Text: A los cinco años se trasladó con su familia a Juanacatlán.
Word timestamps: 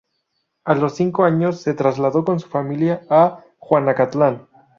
A 0.65 0.73
los 0.73 0.95
cinco 0.95 1.25
años 1.25 1.61
se 1.61 1.75
trasladó 1.75 2.25
con 2.25 2.39
su 2.39 2.49
familia 2.49 3.05
a 3.07 3.43
Juanacatlán. 3.59 4.47